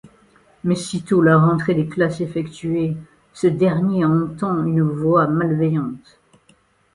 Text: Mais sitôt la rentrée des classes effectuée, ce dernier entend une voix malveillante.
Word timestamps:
Mais 0.63 0.73
sitôt 0.73 1.21
la 1.21 1.37
rentrée 1.37 1.75
des 1.75 1.85
classes 1.85 2.21
effectuée, 2.21 2.97
ce 3.33 3.45
dernier 3.45 4.03
entend 4.03 4.65
une 4.65 4.81
voix 4.81 5.27
malveillante. 5.27 6.19